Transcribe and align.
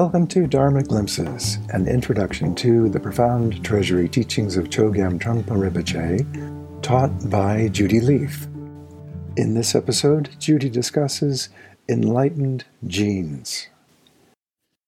Welcome 0.00 0.28
to 0.28 0.46
Dharma 0.46 0.82
Glimpses, 0.82 1.58
an 1.74 1.86
introduction 1.86 2.54
to 2.54 2.88
the 2.88 2.98
profound 2.98 3.62
treasury 3.62 4.08
teachings 4.08 4.56
of 4.56 4.70
Chogyam 4.70 5.20
Trungpa 5.20 5.50
Rinpoche, 5.50 6.80
taught 6.80 7.28
by 7.28 7.68
Judy 7.68 8.00
Leaf. 8.00 8.46
In 9.36 9.52
this 9.52 9.74
episode, 9.74 10.30
Judy 10.38 10.70
discusses 10.70 11.50
enlightened 11.86 12.64
genes. 12.86 13.68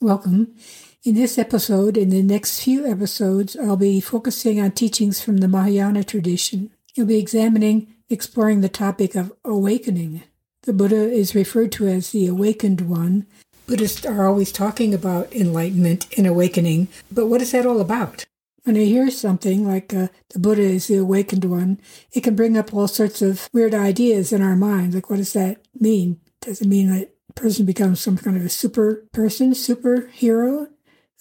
Welcome. 0.00 0.54
In 1.02 1.16
this 1.16 1.38
episode, 1.38 1.96
in 1.96 2.10
the 2.10 2.22
next 2.22 2.60
few 2.60 2.86
episodes, 2.86 3.56
I'll 3.56 3.76
be 3.76 4.00
focusing 4.00 4.60
on 4.60 4.70
teachings 4.70 5.20
from 5.20 5.38
the 5.38 5.48
Mahayana 5.48 6.04
tradition. 6.04 6.70
You'll 6.94 7.08
be 7.08 7.18
examining, 7.18 7.92
exploring 8.08 8.60
the 8.60 8.68
topic 8.68 9.16
of 9.16 9.32
awakening. 9.44 10.22
The 10.62 10.72
Buddha 10.72 11.10
is 11.10 11.34
referred 11.34 11.72
to 11.72 11.88
as 11.88 12.12
the 12.12 12.28
awakened 12.28 12.82
one, 12.82 13.26
Buddhists 13.70 14.04
are 14.04 14.26
always 14.26 14.50
talking 14.50 14.92
about 14.92 15.32
enlightenment 15.32 16.08
and 16.18 16.26
awakening, 16.26 16.88
but 17.08 17.26
what 17.26 17.40
is 17.40 17.52
that 17.52 17.64
all 17.64 17.80
about? 17.80 18.26
When 18.64 18.76
I 18.76 18.80
hear 18.80 19.08
something 19.12 19.64
like 19.64 19.94
uh, 19.94 20.08
the 20.30 20.40
Buddha 20.40 20.62
is 20.62 20.88
the 20.88 20.96
awakened 20.96 21.44
one, 21.44 21.80
it 22.12 22.24
can 22.24 22.34
bring 22.34 22.58
up 22.58 22.74
all 22.74 22.88
sorts 22.88 23.22
of 23.22 23.48
weird 23.52 23.72
ideas 23.72 24.32
in 24.32 24.42
our 24.42 24.56
mind. 24.56 24.94
Like, 24.94 25.08
what 25.08 25.18
does 25.18 25.34
that 25.34 25.60
mean? 25.78 26.20
Does 26.40 26.60
it 26.60 26.66
mean 26.66 26.90
that 26.90 27.14
person 27.36 27.64
becomes 27.64 28.00
some 28.00 28.18
kind 28.18 28.36
of 28.36 28.44
a 28.44 28.48
super 28.48 29.06
person, 29.12 29.52
superhero? 29.52 30.66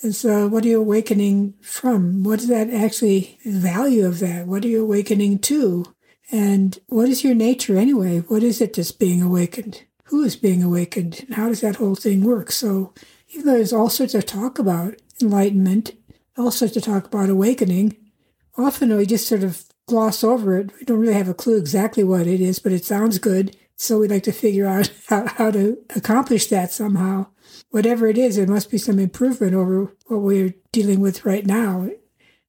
And 0.01 0.15
so, 0.15 0.47
what 0.47 0.65
are 0.65 0.69
you 0.69 0.79
awakening 0.79 1.53
from? 1.61 2.23
What 2.23 2.39
is 2.39 2.47
that 2.47 2.71
actually 2.71 3.37
value 3.45 4.07
of 4.07 4.17
that? 4.21 4.47
What 4.47 4.65
are 4.65 4.69
you 4.69 4.81
awakening 4.81 5.37
to? 5.39 5.85
And 6.31 6.79
what 6.87 7.09
is 7.09 7.23
your 7.23 7.35
nature 7.35 7.77
anyway? 7.77 8.21
What 8.21 8.41
is 8.41 8.59
it 8.59 8.73
that's 8.73 8.91
being 8.91 9.21
awakened? 9.21 9.83
Who 10.09 10.23
is 10.23 10.35
being 10.35 10.63
awakened 10.63 11.23
and 11.27 11.35
how 11.35 11.49
does 11.49 11.61
that 11.61 11.75
whole 11.75 11.95
thing 11.95 12.23
work. 12.23 12.51
So 12.51 12.93
even 13.29 13.45
though 13.45 13.53
there's 13.53 13.73
all 13.73 13.89
sorts 13.89 14.15
of 14.15 14.25
talk 14.25 14.57
about 14.57 14.95
enlightenment, 15.21 15.91
all 16.37 16.51
sorts 16.51 16.75
of 16.75 16.83
talk 16.83 17.05
about 17.05 17.29
awakening, 17.29 17.95
often 18.57 18.95
we 18.95 19.05
just 19.05 19.27
sort 19.27 19.43
of 19.43 19.63
gloss 19.87 20.23
over 20.23 20.57
it. 20.57 20.71
We 20.79 20.85
don't 20.85 20.99
really 20.99 21.13
have 21.13 21.29
a 21.29 21.33
clue 21.33 21.57
exactly 21.57 22.03
what 22.03 22.27
it 22.27 22.41
is, 22.41 22.59
but 22.59 22.71
it 22.71 22.85
sounds 22.85 23.19
good. 23.19 23.55
So 23.75 23.99
we'd 23.99 24.11
like 24.11 24.23
to 24.23 24.31
figure 24.31 24.65
out 24.65 24.91
how, 25.07 25.27
how 25.27 25.51
to 25.51 25.77
accomplish 25.95 26.47
that 26.47 26.71
somehow. 26.71 27.27
Whatever 27.69 28.07
it 28.07 28.17
is, 28.17 28.35
there 28.35 28.47
must 28.47 28.71
be 28.71 28.79
some 28.79 28.97
improvement 28.97 29.53
over 29.53 29.93
what 30.07 30.21
we're 30.21 30.55
dealing 30.71 31.01
with 31.01 31.23
right 31.23 31.45
now. 31.45 31.89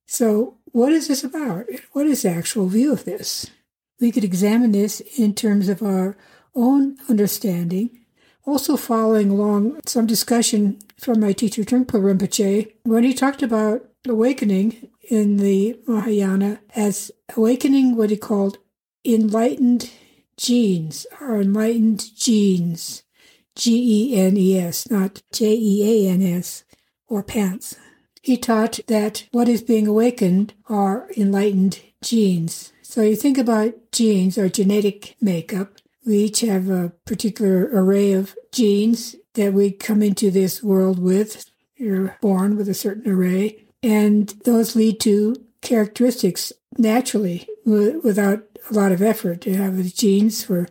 So 0.06 0.56
what 0.72 0.92
is 0.92 1.08
this 1.08 1.24
about? 1.24 1.66
What 1.92 2.06
is 2.06 2.22
the 2.22 2.30
actual 2.30 2.68
view 2.68 2.92
of 2.92 3.04
this? 3.04 3.46
We 4.00 4.12
could 4.12 4.24
examine 4.24 4.72
this 4.72 5.00
in 5.18 5.34
terms 5.34 5.68
of 5.68 5.82
our 5.82 6.16
own 6.54 6.96
understanding. 7.08 7.90
Also, 8.46 8.76
following 8.76 9.30
along 9.30 9.80
some 9.86 10.06
discussion 10.06 10.78
from 10.98 11.20
my 11.20 11.32
teacher 11.32 11.62
Trungpa 11.62 12.00
Rinpoche 12.00 12.72
when 12.84 13.04
he 13.04 13.14
talked 13.14 13.42
about 13.42 13.86
awakening 14.06 14.88
in 15.08 15.36
the 15.36 15.78
Mahayana 15.86 16.60
as 16.74 17.10
awakening 17.36 17.96
what 17.96 18.10
he 18.10 18.16
called 18.16 18.58
enlightened 19.04 19.90
genes 20.36 21.06
or 21.20 21.40
enlightened 21.40 22.04
genes. 22.16 23.02
G 23.56 24.12
E 24.12 24.16
N 24.18 24.36
E 24.36 24.58
S, 24.58 24.90
not 24.90 25.22
J 25.32 25.54
E 25.54 26.06
A 26.06 26.10
N 26.12 26.22
S 26.22 26.64
or 27.08 27.22
pants. 27.22 27.76
He 28.22 28.36
taught 28.36 28.80
that 28.86 29.26
what 29.32 29.48
is 29.48 29.62
being 29.62 29.86
awakened 29.86 30.54
are 30.68 31.10
enlightened 31.16 31.80
genes. 32.02 32.72
So 32.82 33.02
you 33.02 33.16
think 33.16 33.38
about 33.38 33.92
genes 33.92 34.38
or 34.38 34.48
genetic 34.48 35.16
makeup, 35.20 35.78
we 36.06 36.18
each 36.18 36.40
have 36.40 36.68
a 36.68 36.92
particular 37.04 37.68
array 37.72 38.12
of 38.12 38.36
genes 38.52 39.16
that 39.34 39.52
we 39.52 39.70
come 39.70 40.02
into 40.02 40.30
this 40.30 40.62
world 40.62 40.98
with. 40.98 41.44
You're 41.76 42.16
born 42.20 42.56
with 42.56 42.68
a 42.68 42.74
certain 42.74 43.10
array, 43.10 43.64
and 43.82 44.28
those 44.44 44.76
lead 44.76 45.00
to 45.00 45.36
characteristics 45.62 46.52
naturally 46.78 47.48
without 47.64 48.42
a 48.70 48.74
lot 48.74 48.92
of 48.92 49.02
effort. 49.02 49.46
You 49.46 49.54
have 49.54 49.76
the 49.76 49.84
genes 49.84 50.44
for 50.44 50.68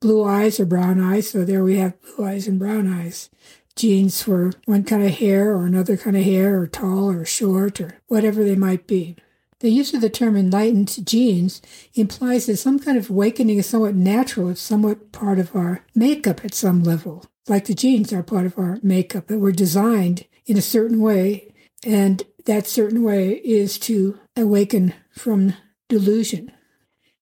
blue 0.00 0.24
eyes 0.24 0.60
or 0.60 0.66
brown 0.66 1.00
eyes, 1.00 1.30
so 1.30 1.44
there 1.44 1.64
we 1.64 1.76
have 1.76 2.00
blue 2.00 2.26
eyes 2.26 2.46
and 2.46 2.58
brown 2.58 2.92
eyes. 2.92 3.30
Genes 3.76 4.22
for 4.22 4.52
one 4.64 4.84
kind 4.84 5.04
of 5.04 5.14
hair 5.14 5.54
or 5.54 5.66
another 5.66 5.96
kind 5.96 6.16
of 6.16 6.24
hair, 6.24 6.60
or 6.60 6.66
tall 6.66 7.10
or 7.10 7.24
short, 7.24 7.80
or 7.80 8.00
whatever 8.08 8.42
they 8.42 8.56
might 8.56 8.86
be. 8.86 9.16
The 9.60 9.70
use 9.70 9.92
of 9.92 10.00
the 10.00 10.10
term 10.10 10.36
enlightened 10.36 11.04
genes 11.04 11.60
implies 11.94 12.46
that 12.46 12.58
some 12.58 12.78
kind 12.78 12.96
of 12.96 13.10
awakening 13.10 13.58
is 13.58 13.66
somewhat 13.66 13.96
natural, 13.96 14.50
it's 14.50 14.60
somewhat 14.60 15.10
part 15.10 15.40
of 15.40 15.56
our 15.56 15.84
makeup 15.96 16.44
at 16.44 16.54
some 16.54 16.84
level. 16.84 17.24
Like 17.48 17.64
the 17.64 17.74
genes 17.74 18.12
are 18.12 18.22
part 18.22 18.46
of 18.46 18.56
our 18.56 18.78
makeup, 18.82 19.26
that 19.26 19.38
we're 19.38 19.50
designed 19.50 20.26
in 20.46 20.56
a 20.56 20.62
certain 20.62 21.00
way, 21.00 21.52
and 21.84 22.22
that 22.46 22.68
certain 22.68 23.02
way 23.02 23.40
is 23.44 23.78
to 23.80 24.20
awaken 24.36 24.94
from 25.10 25.54
delusion. 25.88 26.52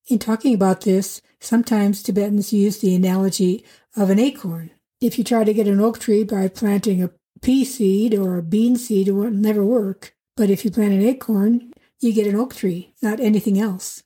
In 0.08 0.18
talking 0.18 0.54
about 0.54 0.82
this, 0.82 1.22
sometimes 1.40 2.02
Tibetans 2.02 2.52
use 2.52 2.78
the 2.78 2.94
analogy 2.94 3.64
of 3.96 4.10
an 4.10 4.18
acorn. 4.18 4.72
If 5.00 5.16
you 5.16 5.24
try 5.24 5.44
to 5.44 5.54
get 5.54 5.66
an 5.66 5.80
oak 5.80 6.00
tree 6.00 6.22
by 6.22 6.48
planting 6.48 7.02
a 7.02 7.10
pea 7.40 7.64
seed 7.64 8.14
or 8.14 8.36
a 8.36 8.42
bean 8.42 8.76
seed, 8.76 9.08
it 9.08 9.12
will 9.12 9.30
never 9.30 9.64
work. 9.64 10.14
But 10.36 10.50
if 10.50 10.64
you 10.64 10.70
plant 10.70 10.92
an 10.92 11.02
acorn, 11.02 11.72
you 12.00 12.12
get 12.12 12.26
an 12.26 12.36
oak 12.36 12.54
tree, 12.54 12.94
not 13.02 13.20
anything 13.20 13.58
else. 13.58 14.02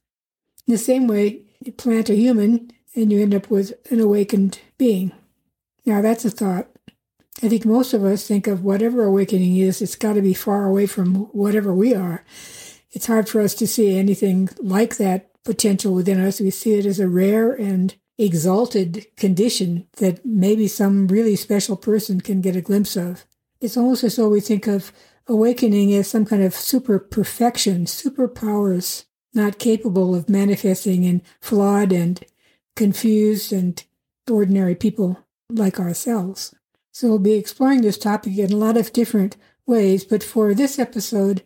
In 0.67 0.73
the 0.73 0.79
same 0.79 1.07
way, 1.07 1.43
you 1.65 1.73
plant 1.73 2.11
a 2.11 2.15
human 2.15 2.71
and 2.95 3.13
you 3.13 3.21
end 3.21 3.35
up 3.35 3.51
with 3.51 3.73
an 3.91 4.01
awakened 4.01 4.61
being. 4.79 5.13
Now, 5.85 6.01
that's 6.03 6.25
a 6.25 6.31
thought. 6.31 6.69
I 7.43 7.49
think 7.49 7.65
most 7.65 7.95
of 7.95 8.05
us 8.05 8.27
think 8.27 8.47
of 8.47 8.65
whatever 8.65 9.05
awakening 9.05 9.57
is, 9.57 9.81
it's 9.81 9.97
got 9.97 10.15
to 10.15 10.23
be 10.23 10.35
far 10.35 10.67
away 10.67 10.87
from 10.87 11.15
whatever 11.33 11.73
we 11.73 11.95
are. 11.95 12.25
It's 12.93 13.07
hard 13.07 13.29
for 13.29 13.41
us 13.41 13.55
to 13.55 13.67
see 13.67 13.97
anything 13.97 14.51
like 14.59 14.97
that 14.97 15.31
potential 15.45 15.95
within 15.95 16.21
us. 16.21 16.41
We 16.41 16.51
see 16.51 16.75
it 16.75 16.87
as 16.87 17.01
a 17.01 17.09
rare 17.09 17.53
and 17.53 17.95
exalted 18.19 19.07
condition 19.17 19.87
that 19.97 20.25
maybe 20.27 20.69
some 20.69 21.09
really 21.09 21.37
special 21.37 21.77
person 21.77 22.21
can 22.21 22.41
get 22.41 22.57
a 22.57 22.61
glimpse 22.61 22.97
of. 22.97 23.25
It's 23.61 23.77
almost 23.77 24.05
as 24.05 24.17
though 24.17 24.29
we 24.29 24.41
think 24.41 24.67
of 24.67 24.93
awakening 25.27 25.91
is 25.91 26.09
some 26.09 26.25
kind 26.25 26.43
of 26.43 26.55
super 26.55 26.99
perfection, 26.99 27.85
superpowers 27.85 29.05
not 29.33 29.59
capable 29.59 30.15
of 30.15 30.29
manifesting 30.29 31.05
in 31.05 31.23
flawed 31.41 31.93
and 31.93 32.25
confused 32.77 33.53
and 33.53 33.85
ordinary 34.29 34.75
people 34.75 35.19
like 35.49 35.79
ourselves. 35.79 36.55
So 36.93 37.09
we'll 37.09 37.19
be 37.19 37.35
exploring 37.35 37.83
this 37.83 37.99
topic 37.99 38.37
in 38.37 38.53
a 38.53 38.57
lot 38.57 38.77
of 38.77 38.93
different 38.93 39.37
ways, 39.67 40.05
but 40.05 40.23
for 40.23 40.55
this 40.55 40.79
episode, 40.79 41.43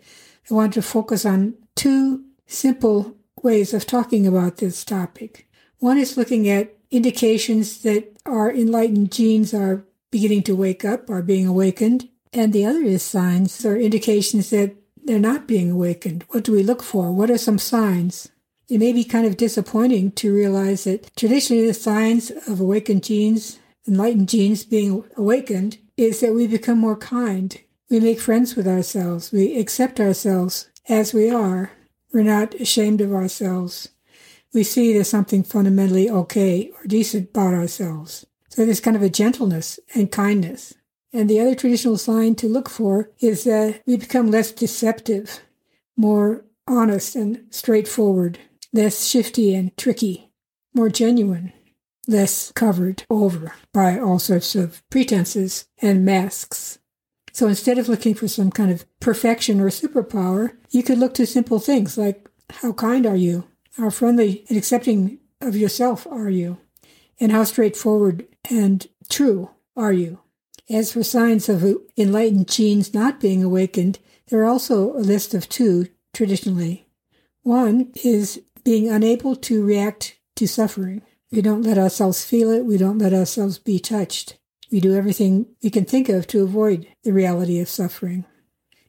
I 0.50 0.54
want 0.54 0.74
to 0.74 0.82
focus 0.82 1.24
on 1.24 1.54
two 1.74 2.24
simple 2.46 3.16
ways 3.42 3.74
of 3.74 3.86
talking 3.86 4.26
about 4.26 4.56
this 4.56 4.84
topic. 4.84 5.48
One 5.78 5.98
is 5.98 6.16
looking 6.16 6.48
at 6.48 6.74
indications 6.90 7.82
that 7.82 8.16
our 8.24 8.50
enlightened 8.50 9.12
genes 9.12 9.52
are 9.52 9.84
beginning 10.10 10.42
to 10.44 10.56
wake 10.56 10.84
up, 10.84 11.10
are 11.10 11.22
being 11.22 11.46
awakened, 11.46 12.08
and 12.34 12.52
the 12.52 12.66
other 12.66 12.82
is 12.82 13.02
signs 13.02 13.64
or 13.64 13.76
indications 13.76 14.50
that 14.50 14.74
they're 15.04 15.18
not 15.18 15.46
being 15.46 15.70
awakened. 15.70 16.24
What 16.30 16.44
do 16.44 16.52
we 16.52 16.62
look 16.62 16.82
for? 16.82 17.12
What 17.12 17.30
are 17.30 17.38
some 17.38 17.58
signs? 17.58 18.28
It 18.68 18.78
may 18.78 18.92
be 18.92 19.04
kind 19.04 19.26
of 19.26 19.36
disappointing 19.36 20.12
to 20.12 20.34
realize 20.34 20.84
that 20.84 21.14
traditionally 21.16 21.66
the 21.66 21.74
signs 21.74 22.30
of 22.48 22.60
awakened 22.60 23.04
genes, 23.04 23.58
enlightened 23.86 24.28
genes 24.28 24.64
being 24.64 25.04
awakened, 25.16 25.78
is 25.96 26.20
that 26.20 26.34
we 26.34 26.46
become 26.46 26.78
more 26.78 26.96
kind. 26.96 27.60
We 27.88 28.00
make 28.00 28.18
friends 28.18 28.56
with 28.56 28.66
ourselves. 28.66 29.30
We 29.30 29.56
accept 29.58 30.00
ourselves 30.00 30.70
as 30.88 31.14
we 31.14 31.30
are. 31.30 31.70
We're 32.12 32.22
not 32.22 32.54
ashamed 32.54 33.00
of 33.00 33.12
ourselves. 33.12 33.90
We 34.52 34.64
see 34.64 34.92
there's 34.92 35.08
something 35.08 35.44
fundamentally 35.44 36.08
okay 36.08 36.70
or 36.70 36.86
decent 36.86 37.30
about 37.30 37.54
ourselves. 37.54 38.26
So 38.48 38.64
there's 38.64 38.80
kind 38.80 38.96
of 38.96 39.02
a 39.02 39.10
gentleness 39.10 39.78
and 39.94 40.10
kindness. 40.10 40.74
And 41.14 41.30
the 41.30 41.38
other 41.38 41.54
traditional 41.54 41.96
sign 41.96 42.34
to 42.36 42.48
look 42.48 42.68
for 42.68 43.10
is 43.20 43.44
that 43.44 43.82
we 43.86 43.96
become 43.96 44.32
less 44.32 44.50
deceptive, 44.50 45.38
more 45.96 46.44
honest 46.66 47.14
and 47.14 47.44
straightforward, 47.50 48.40
less 48.72 49.06
shifty 49.06 49.54
and 49.54 49.74
tricky, 49.76 50.32
more 50.74 50.88
genuine, 50.88 51.52
less 52.08 52.50
covered 52.50 53.04
over 53.08 53.54
by 53.72 53.96
all 53.96 54.18
sorts 54.18 54.56
of 54.56 54.82
pretenses 54.90 55.66
and 55.80 56.04
masks. 56.04 56.80
So 57.32 57.46
instead 57.46 57.78
of 57.78 57.88
looking 57.88 58.14
for 58.14 58.26
some 58.26 58.50
kind 58.50 58.72
of 58.72 58.84
perfection 58.98 59.60
or 59.60 59.68
superpower, 59.68 60.56
you 60.70 60.82
could 60.82 60.98
look 60.98 61.14
to 61.14 61.26
simple 61.26 61.60
things 61.60 61.96
like 61.96 62.28
how 62.50 62.72
kind 62.72 63.06
are 63.06 63.16
you? 63.16 63.44
How 63.76 63.90
friendly 63.90 64.44
and 64.48 64.58
accepting 64.58 65.20
of 65.40 65.56
yourself 65.56 66.08
are 66.08 66.28
you? 66.28 66.58
And 67.20 67.30
how 67.30 67.44
straightforward 67.44 68.26
and 68.50 68.84
true 69.08 69.50
are 69.76 69.92
you? 69.92 70.18
As 70.70 70.92
for 70.92 71.02
signs 71.02 71.48
of 71.48 71.76
enlightened 71.96 72.48
genes 72.48 72.94
not 72.94 73.20
being 73.20 73.44
awakened, 73.44 73.98
there 74.28 74.40
are 74.40 74.48
also 74.48 74.94
a 74.94 74.98
list 74.98 75.34
of 75.34 75.48
two 75.48 75.88
traditionally. 76.14 76.86
One 77.42 77.92
is 78.02 78.40
being 78.64 78.88
unable 78.88 79.36
to 79.36 79.64
react 79.64 80.18
to 80.36 80.46
suffering. 80.48 81.02
We 81.30 81.42
don't 81.42 81.62
let 81.62 81.76
ourselves 81.76 82.24
feel 82.24 82.50
it. 82.50 82.64
We 82.64 82.78
don't 82.78 82.98
let 82.98 83.12
ourselves 83.12 83.58
be 83.58 83.78
touched. 83.78 84.38
We 84.72 84.80
do 84.80 84.94
everything 84.94 85.46
we 85.62 85.68
can 85.68 85.84
think 85.84 86.08
of 86.08 86.26
to 86.28 86.42
avoid 86.42 86.86
the 87.02 87.12
reality 87.12 87.60
of 87.60 87.68
suffering. 87.68 88.24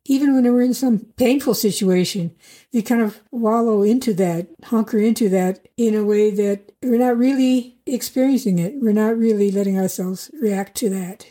Even 0.06 0.34
when 0.34 0.44
we're 0.46 0.62
in 0.62 0.74
some 0.74 1.00
painful 1.18 1.56
situation, 1.56 2.34
we 2.72 2.82
kind 2.84 3.02
of 3.02 3.20
wallow 3.32 3.82
into 3.82 4.14
that, 4.14 4.48
hunker 4.64 5.00
into 5.00 5.28
that 5.30 5.68
in 5.76 5.96
a 5.96 6.06
way 6.06 6.32
that 6.32 6.72
we're 6.82 7.00
not 7.00 7.18
really 7.18 7.80
experiencing 7.86 8.60
it. 8.60 8.76
We're 8.80 8.94
not 8.94 9.18
really 9.18 9.52
letting 9.52 9.78
ourselves 9.78 10.32
react 10.40 10.78
to 10.78 10.90
that. 10.92 11.26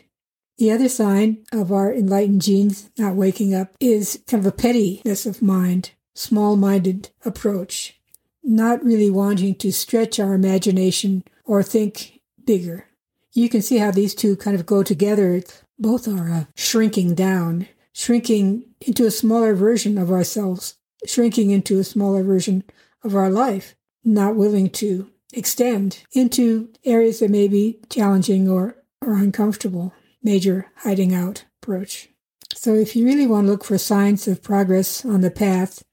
The 0.57 0.71
other 0.71 0.87
sign 0.87 1.39
of 1.51 1.71
our 1.71 1.93
enlightened 1.93 2.41
genes 2.41 2.89
not 2.97 3.15
waking 3.15 3.53
up 3.53 3.75
is 3.81 4.23
kind 4.25 4.45
of 4.45 4.53
a 4.53 4.55
pettiness 4.55 5.25
of 5.25 5.41
mind, 5.41 5.91
small 6.13 6.55
minded 6.55 7.09
approach, 7.25 7.99
not 8.41 8.83
really 8.83 9.09
wanting 9.09 9.55
to 9.55 9.73
stretch 9.73 10.17
our 10.17 10.33
imagination 10.33 11.25
or 11.43 11.61
think 11.61 12.21
bigger. 12.45 12.87
You 13.33 13.49
can 13.49 13.61
see 13.61 13.79
how 13.79 13.91
these 13.91 14.15
two 14.15 14.37
kind 14.37 14.55
of 14.55 14.65
go 14.65 14.81
together. 14.81 15.43
Both 15.77 16.07
are 16.07 16.31
uh, 16.31 16.45
shrinking 16.55 17.15
down, 17.15 17.67
shrinking 17.91 18.63
into 18.79 19.05
a 19.05 19.11
smaller 19.11 19.55
version 19.55 19.97
of 19.97 20.09
ourselves, 20.09 20.75
shrinking 21.05 21.51
into 21.51 21.79
a 21.79 21.83
smaller 21.83 22.23
version 22.23 22.63
of 23.03 23.13
our 23.13 23.29
life, 23.29 23.75
not 24.05 24.37
willing 24.37 24.69
to 24.69 25.11
extend 25.33 26.05
into 26.13 26.69
areas 26.85 27.19
that 27.19 27.29
may 27.29 27.49
be 27.49 27.79
challenging 27.89 28.47
or, 28.49 28.77
or 29.01 29.15
uncomfortable 29.15 29.93
major 30.25 30.71
hiding 30.77 31.13
out 31.13 31.45
approach. 31.61 32.09
So 32.53 32.73
if 32.73 32.95
you 32.95 33.05
really 33.05 33.27
want 33.27 33.45
to 33.45 33.51
look 33.51 33.63
for 33.63 33.77
signs 33.77 34.27
of 34.27 34.43
progress 34.43 35.05
on 35.05 35.21
the 35.21 35.31
path, 35.31 35.83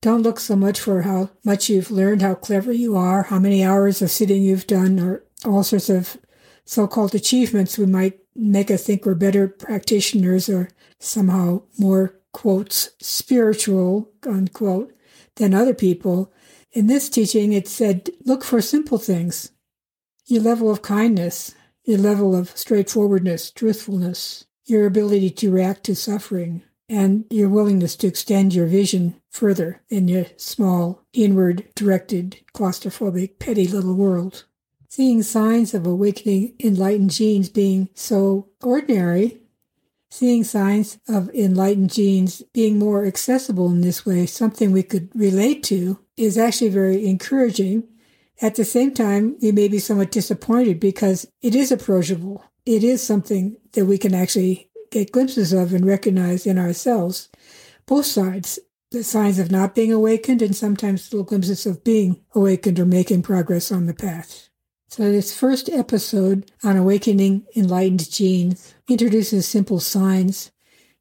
don't 0.00 0.22
look 0.22 0.38
so 0.38 0.54
much 0.54 0.78
for 0.78 1.02
how 1.02 1.30
much 1.44 1.68
you've 1.68 1.90
learned, 1.90 2.22
how 2.22 2.34
clever 2.34 2.72
you 2.72 2.96
are, 2.96 3.24
how 3.24 3.38
many 3.38 3.64
hours 3.64 4.02
of 4.02 4.10
sitting 4.10 4.42
you've 4.42 4.66
done, 4.66 5.00
or 5.00 5.24
all 5.44 5.64
sorts 5.64 5.88
of 5.88 6.18
so-called 6.64 7.14
achievements 7.14 7.78
we 7.78 7.86
might 7.86 8.18
make 8.36 8.70
us 8.70 8.84
think 8.84 9.06
we're 9.06 9.14
better 9.14 9.48
practitioners 9.48 10.48
or 10.48 10.68
somehow 10.98 11.62
more 11.78 12.14
quotes 12.32 12.90
spiritual 13.00 14.10
unquote 14.26 14.92
than 15.36 15.54
other 15.54 15.74
people. 15.74 16.32
In 16.72 16.86
this 16.86 17.08
teaching, 17.08 17.52
it 17.52 17.68
said, 17.68 18.10
look 18.24 18.44
for 18.44 18.60
simple 18.60 18.98
things. 18.98 19.50
Your 20.26 20.42
level 20.42 20.70
of 20.70 20.82
kindness, 20.82 21.54
your 21.84 21.98
level 21.98 22.34
of 22.34 22.56
straightforwardness, 22.56 23.50
truthfulness, 23.50 24.44
your 24.64 24.86
ability 24.86 25.30
to 25.30 25.50
react 25.50 25.84
to 25.84 25.96
suffering, 25.96 26.62
and 26.88 27.24
your 27.30 27.48
willingness 27.48 27.96
to 27.96 28.06
extend 28.06 28.54
your 28.54 28.66
vision 28.66 29.16
further 29.30 29.80
in 29.88 30.08
your 30.08 30.26
small, 30.36 31.02
inward 31.12 31.64
directed, 31.74 32.38
claustrophobic, 32.54 33.38
petty 33.38 33.66
little 33.66 33.94
world. 33.94 34.44
Seeing 34.88 35.22
signs 35.22 35.72
of 35.72 35.86
awakening 35.86 36.54
enlightened 36.60 37.10
genes 37.10 37.48
being 37.48 37.88
so 37.94 38.50
ordinary, 38.62 39.40
seeing 40.10 40.44
signs 40.44 40.98
of 41.08 41.30
enlightened 41.30 41.90
genes 41.90 42.42
being 42.52 42.78
more 42.78 43.06
accessible 43.06 43.70
in 43.70 43.80
this 43.80 44.04
way, 44.04 44.26
something 44.26 44.70
we 44.70 44.82
could 44.82 45.08
relate 45.14 45.62
to, 45.62 45.98
is 46.18 46.36
actually 46.36 46.68
very 46.68 47.06
encouraging 47.06 47.84
at 48.42 48.56
the 48.56 48.64
same 48.64 48.92
time, 48.92 49.36
we 49.40 49.52
may 49.52 49.68
be 49.68 49.78
somewhat 49.78 50.10
disappointed 50.10 50.80
because 50.80 51.26
it 51.40 51.54
is 51.54 51.70
approachable. 51.70 52.44
It 52.66 52.82
is 52.82 53.00
something 53.00 53.56
that 53.72 53.86
we 53.86 53.98
can 53.98 54.14
actually 54.14 54.68
get 54.90 55.12
glimpses 55.12 55.52
of 55.52 55.72
and 55.72 55.86
recognize 55.86 56.44
in 56.44 56.58
ourselves. 56.58 57.28
Both 57.86 58.06
sides, 58.06 58.58
the 58.90 59.04
signs 59.04 59.38
of 59.38 59.52
not 59.52 59.76
being 59.76 59.92
awakened 59.92 60.42
and 60.42 60.56
sometimes 60.56 61.12
little 61.12 61.24
glimpses 61.24 61.66
of 61.66 61.84
being 61.84 62.20
awakened 62.34 62.80
or 62.80 62.84
making 62.84 63.22
progress 63.22 63.70
on 63.70 63.86
the 63.86 63.94
path. 63.94 64.48
So 64.88 65.10
this 65.10 65.34
first 65.34 65.70
episode 65.70 66.50
on 66.64 66.76
awakening 66.76 67.46
enlightened 67.56 68.10
genes 68.10 68.74
introduces 68.88 69.46
simple 69.46 69.80
signs 69.80 70.50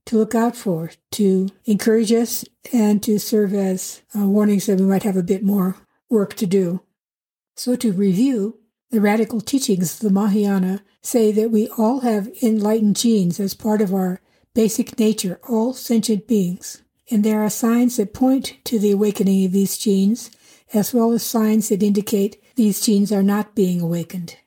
to 0.05 0.17
look 0.17 0.35
out 0.35 0.55
for, 0.55 0.91
to 1.11 1.49
encourage 1.65 2.11
us 2.11 2.45
and 2.71 3.01
to 3.03 3.19
serve 3.19 3.53
as 3.53 4.03
uh, 4.15 4.27
warnings 4.27 4.67
that 4.67 4.79
we 4.79 4.85
might 4.85 5.03
have 5.03 5.17
a 5.17 5.23
bit 5.23 5.43
more 5.43 5.75
work 6.09 6.35
to 6.35 6.45
do. 6.45 6.81
So, 7.63 7.75
to 7.75 7.93
review, 7.93 8.57
the 8.89 8.99
radical 8.99 9.39
teachings 9.39 9.93
of 9.93 9.99
the 9.99 10.09
Mahayana 10.09 10.81
say 11.03 11.31
that 11.31 11.51
we 11.51 11.67
all 11.77 11.99
have 11.99 12.27
enlightened 12.41 12.95
genes 12.95 13.39
as 13.39 13.53
part 13.53 13.83
of 13.83 13.93
our 13.93 14.19
basic 14.55 14.97
nature, 14.97 15.39
all 15.47 15.71
sentient 15.73 16.27
beings. 16.27 16.81
And 17.11 17.23
there 17.23 17.43
are 17.43 17.51
signs 17.51 17.97
that 17.97 18.15
point 18.15 18.57
to 18.63 18.79
the 18.79 18.89
awakening 18.89 19.45
of 19.45 19.51
these 19.51 19.77
genes, 19.77 20.31
as 20.73 20.91
well 20.91 21.11
as 21.11 21.21
signs 21.21 21.69
that 21.69 21.83
indicate 21.83 22.41
these 22.55 22.81
genes 22.81 23.11
are 23.11 23.21
not 23.21 23.53
being 23.53 23.79
awakened. 23.79 24.37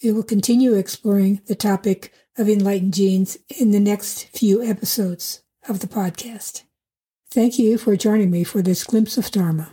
We 0.00 0.12
will 0.12 0.22
continue 0.22 0.74
exploring 0.74 1.40
the 1.46 1.56
topic 1.56 2.12
of 2.38 2.48
enlightened 2.48 2.94
genes 2.94 3.38
in 3.58 3.72
the 3.72 3.80
next 3.80 4.28
few 4.28 4.62
episodes 4.62 5.42
of 5.68 5.80
the 5.80 5.88
podcast. 5.88 6.62
Thank 7.28 7.58
you 7.58 7.76
for 7.76 7.96
joining 7.96 8.30
me 8.30 8.44
for 8.44 8.62
this 8.62 8.84
glimpse 8.84 9.18
of 9.18 9.32
Dharma. 9.32 9.72